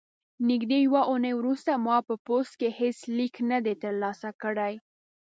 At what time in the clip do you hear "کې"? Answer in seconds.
2.59-2.69